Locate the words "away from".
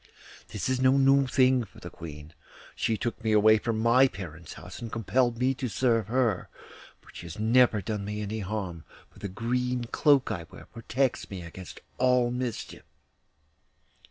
3.33-3.77